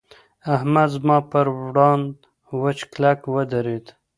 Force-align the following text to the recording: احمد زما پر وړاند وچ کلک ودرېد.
احمد 0.55 0.87
زما 0.95 1.17
پر 1.31 1.45
وړاند 1.57 2.07
وچ 2.61 2.79
کلک 2.93 3.19
ودرېد. 3.33 3.85